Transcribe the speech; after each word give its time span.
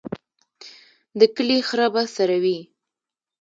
د 1.19 1.21
کلي 1.35 1.59
خره 1.67 1.87
به 1.93 2.03
څروي. 2.15 2.59